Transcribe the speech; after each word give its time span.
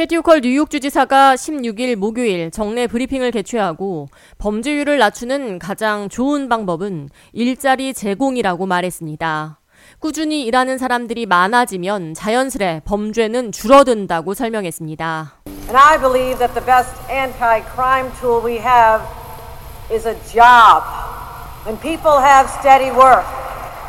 캐티 0.00 0.16
호컬 0.16 0.40
뉴욕 0.40 0.70
주지사가 0.70 1.34
16일 1.34 1.94
목요일 1.94 2.50
정례 2.50 2.86
브리핑을 2.86 3.32
개최하고 3.32 4.08
범죄율을 4.38 4.96
낮추는 4.96 5.58
가장 5.58 6.08
좋은 6.08 6.48
방법은 6.48 7.10
일자리 7.34 7.92
제공이라고 7.92 8.64
말했습니다. 8.64 9.58
꾸준히 9.98 10.46
일하는 10.46 10.78
사람들이 10.78 11.26
많아지면 11.26 12.14
자연스레 12.14 12.80
범죄는 12.86 13.52
줄어든다고 13.52 14.32
설명했습니다. 14.32 15.34
And 15.68 15.76
I 15.76 15.98
believe 15.98 16.38
that 16.38 16.54
the 16.54 16.64
best 16.64 16.96
anti-crime 17.10 18.10
tool 18.18 18.42
we 18.42 18.56
have 18.56 19.04
is 19.92 20.08
a 20.08 20.16
job. 20.32 20.82
When 21.66 21.78
people 21.78 22.24
have 22.24 22.48
steady 22.48 22.90
work, 22.90 23.26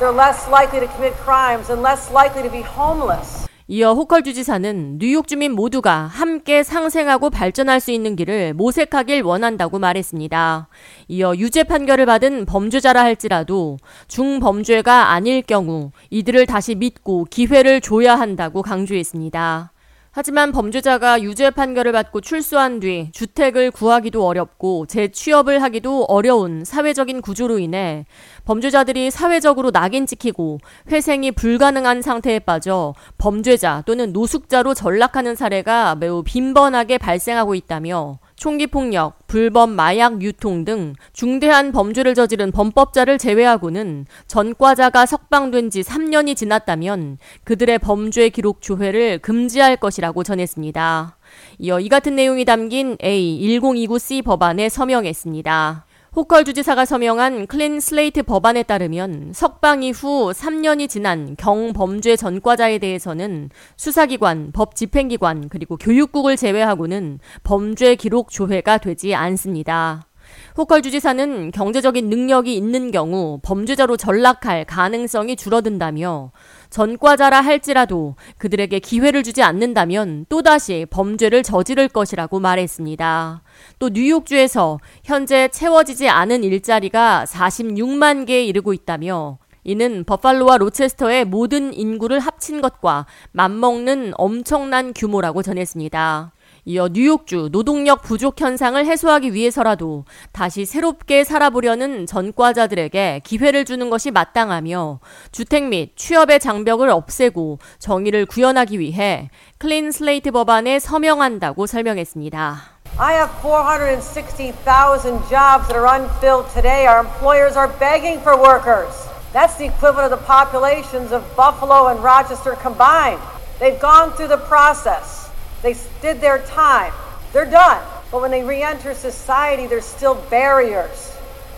they're 0.00 0.10
less 0.10 0.50
likely 0.50 0.80
to 0.80 0.92
commit 0.92 1.14
crimes 1.22 1.70
and 1.70 1.80
less 1.80 2.10
likely 2.10 2.42
to 2.42 2.50
be 2.50 2.62
homeless. 2.66 3.48
이어 3.72 3.92
호컬 3.92 4.24
주지사는 4.24 4.98
뉴욕 4.98 5.28
주민 5.28 5.52
모두가 5.52 6.00
함께 6.08 6.64
상생하고 6.64 7.30
발전할 7.30 7.78
수 7.78 7.92
있는 7.92 8.16
길을 8.16 8.52
모색하길 8.54 9.22
원한다고 9.22 9.78
말했습니다. 9.78 10.66
이어 11.06 11.36
유죄 11.36 11.62
판결을 11.62 12.04
받은 12.04 12.46
범죄자라 12.46 13.00
할지라도 13.00 13.76
중범죄가 14.08 15.12
아닐 15.12 15.42
경우 15.42 15.92
이들을 16.10 16.46
다시 16.46 16.74
믿고 16.74 17.26
기회를 17.30 17.80
줘야 17.80 18.16
한다고 18.18 18.62
강조했습니다. 18.62 19.70
하지만 20.20 20.52
범죄자가 20.52 21.22
유죄 21.22 21.48
판결을 21.48 21.92
받고 21.92 22.20
출소한 22.20 22.78
뒤 22.78 23.08
주택을 23.12 23.70
구하기도 23.70 24.26
어렵고 24.26 24.84
재취업을 24.84 25.62
하기도 25.62 26.04
어려운 26.04 26.62
사회적인 26.62 27.22
구조로 27.22 27.58
인해 27.58 28.04
범죄자들이 28.44 29.10
사회적으로 29.10 29.70
낙인 29.70 30.04
찍히고 30.04 30.58
회생이 30.92 31.32
불가능한 31.32 32.02
상태에 32.02 32.38
빠져 32.38 32.92
범죄자 33.16 33.82
또는 33.86 34.12
노숙자로 34.12 34.74
전락하는 34.74 35.36
사례가 35.36 35.94
매우 35.94 36.22
빈번하게 36.22 36.98
발생하고 36.98 37.54
있다며 37.54 38.18
총기 38.40 38.66
폭력, 38.66 39.26
불법 39.26 39.68
마약 39.68 40.22
유통 40.22 40.64
등 40.64 40.94
중대한 41.12 41.72
범죄를 41.72 42.14
저지른 42.14 42.52
범법자를 42.52 43.18
제외하고는 43.18 44.06
전과자가 44.28 45.04
석방된 45.04 45.68
지 45.68 45.82
3년이 45.82 46.34
지났다면 46.34 47.18
그들의 47.44 47.78
범죄 47.80 48.30
기록 48.30 48.62
조회를 48.62 49.18
금지할 49.18 49.76
것이라고 49.76 50.22
전했습니다. 50.22 51.18
이어 51.58 51.80
이 51.80 51.90
같은 51.90 52.16
내용이 52.16 52.46
담긴 52.46 52.96
A1029C 52.96 54.24
법안에 54.24 54.70
서명했습니다. 54.70 55.84
호컬 56.14 56.44
주지사가 56.44 56.86
서명한 56.86 57.46
Clean 57.46 57.78
Slate 57.78 58.24
법안에 58.24 58.64
따르면 58.64 59.30
석방 59.32 59.84
이후 59.84 60.32
3년이 60.32 60.88
지난 60.88 61.36
경범죄 61.36 62.16
전과자에 62.16 62.78
대해서는 62.78 63.50
수사기관, 63.76 64.50
법 64.52 64.74
집행기관, 64.74 65.48
그리고 65.48 65.76
교육국을 65.76 66.36
제외하고는 66.36 67.20
범죄 67.44 67.94
기록 67.94 68.30
조회가 68.30 68.78
되지 68.78 69.14
않습니다. 69.14 70.09
호컬 70.56 70.82
주지사는 70.82 71.50
경제적인 71.52 72.08
능력이 72.08 72.54
있는 72.54 72.90
경우 72.90 73.38
범죄자로 73.42 73.96
전락할 73.96 74.64
가능성이 74.64 75.36
줄어든다며 75.36 76.32
전과자라 76.70 77.40
할지라도 77.40 78.16
그들에게 78.38 78.78
기회를 78.78 79.22
주지 79.22 79.42
않는다면 79.42 80.26
또다시 80.28 80.86
범죄를 80.90 81.42
저지를 81.42 81.88
것이라고 81.88 82.40
말했습니다. 82.40 83.42
또 83.78 83.88
뉴욕주에서 83.88 84.78
현재 85.04 85.48
채워지지 85.48 86.08
않은 86.08 86.44
일자리가 86.44 87.24
46만 87.26 88.26
개에 88.26 88.44
이르고 88.44 88.72
있다며 88.72 89.38
이는 89.64 90.04
버팔로와 90.04 90.58
로체스터의 90.58 91.26
모든 91.26 91.74
인구를 91.74 92.18
합친 92.18 92.60
것과 92.60 93.06
맞먹는 93.32 94.12
엄청난 94.16 94.92
규모라고 94.94 95.42
전했습니다. 95.42 96.32
이어 96.64 96.88
뉴욕주 96.88 97.48
노동력 97.52 98.02
부족 98.02 98.40
현상을 98.40 98.84
해소하기 98.84 99.32
위해서라도 99.32 100.04
다시 100.32 100.66
새롭게 100.66 101.24
살아보려는 101.24 102.06
전과자들에게 102.06 103.22
기회를 103.24 103.64
주는 103.64 103.88
것이 103.90 104.10
마땅하며 104.10 105.00
주택 105.32 105.64
및 105.64 105.96
취업의 105.96 106.40
장벽을 106.40 106.90
없애고 106.90 107.58
정의를 107.78 108.26
구현하기 108.26 108.78
위해 108.78 109.30
클린 109.58 109.90
슬레이트 109.90 110.30
법안에 110.30 110.78
서명한다고 110.78 111.66
설명했습니다. 111.66 112.80
I 112.98 113.14
have 113.14 113.30
460,000 113.40 115.22
jobs 115.30 115.68
that 115.68 115.76
are 115.76 115.86
unfilled 115.86 116.50
today. 116.52 116.86
Our 116.86 117.00
employers 117.00 117.56
are 117.56 117.68
begging 117.78 118.20
for 118.20 118.36
workers. 118.36 118.92
That's 119.32 119.56
the 119.56 119.66
equivalent 119.66 120.12
of 120.12 120.18
the 120.18 120.26
populations 120.26 121.12
of 121.12 121.24
Buffalo 121.36 121.88
and 121.88 122.02
Rochester 122.02 122.56
combined. 122.60 123.20
They've 123.60 123.78
gone 123.78 124.12
through 124.12 124.28
the 124.28 124.42
process. 124.44 125.29
They 125.62 125.76
did 126.00 126.20
their 126.20 126.38
time. 126.46 126.92
They're 127.32 127.50
done. 127.50 127.82
But 128.10 128.22
when 128.22 128.30
they 128.30 128.42
re 128.42 128.62
enter 128.62 128.94
society, 128.94 129.66
there's 129.66 129.84
still 129.84 130.16
barriers 130.30 131.12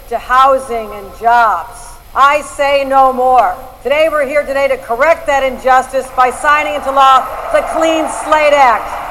to 0.09 0.19
housing 0.19 0.91
and 0.93 1.07
jobs. 1.21 1.79
I 2.15 2.43
say 2.43 2.85
no 2.85 3.13
more. 3.13 3.57
Today, 3.83 4.09
we're 4.11 4.27
here 4.27 4.45
today 4.45 4.69
to 4.69 4.77
correct 4.77 5.27
that 5.29 5.43
injustice 5.43 6.07
by 6.15 6.31
signing 6.31 6.75
into 6.75 6.91
law 6.91 7.25
the 7.53 7.63
Clean 7.73 8.05
Slate 8.09 8.53
Act. 8.53 9.03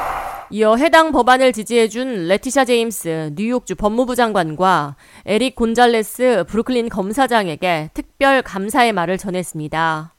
이어 0.54 0.76
해당 0.76 1.14
법안을 1.14 1.54
지지해준 1.54 2.28
레티샤 2.28 2.66
제임스 2.66 3.32
뉴욕주 3.36 3.76
법무부 3.76 4.16
장관과 4.16 4.98
에릭 5.26 5.56
곤잘레스 5.56 6.44
브루클린 6.50 6.90
검사장에게 6.90 7.92
특별 7.94 8.42
감사의 8.42 8.92
말을 8.92 9.18
전했습니다. 9.18 10.14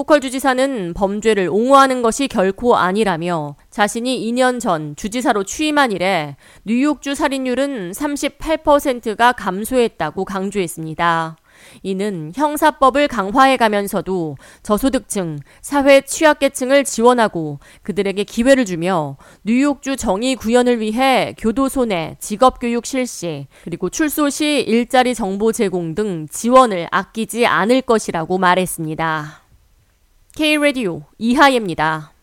호컬 0.00 0.22
주지사는 0.22 0.94
범죄를 0.94 1.50
옹호하는 1.50 2.00
것이 2.00 2.26
결코 2.26 2.74
아니라며 2.74 3.56
자신이 3.68 4.32
2년 4.32 4.58
전 4.58 4.96
주지사로 4.96 5.44
취임한 5.44 5.92
이래 5.92 6.36
뉴욕주 6.64 7.14
살인율은 7.14 7.90
38%가 7.90 9.32
감소했다고 9.32 10.24
강조했습니다. 10.24 11.36
이는 11.82 12.32
형사법을 12.34 13.08
강화해 13.08 13.58
가면서도 13.58 14.38
저소득층, 14.62 15.38
사회 15.60 16.00
취약계층을 16.00 16.84
지원하고 16.84 17.58
그들에게 17.82 18.24
기회를 18.24 18.64
주며 18.64 19.18
뉴욕주 19.44 19.96
정의 19.96 20.34
구현을 20.34 20.80
위해 20.80 21.34
교도소 21.36 21.84
내 21.84 22.16
직업교육 22.20 22.86
실시, 22.86 23.48
그리고 23.64 23.90
출소 23.90 24.30
시 24.30 24.64
일자리 24.66 25.14
정보 25.14 25.52
제공 25.52 25.94
등 25.94 26.26
지원을 26.30 26.88
아끼지 26.90 27.44
않을 27.44 27.82
것이라고 27.82 28.38
말했습니다. 28.38 29.49
K-Radio 30.40 31.02
이하예입니다. 31.18 32.14